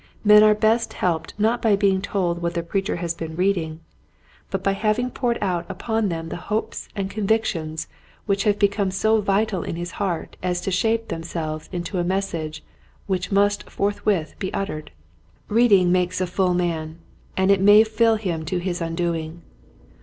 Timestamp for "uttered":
14.55-14.89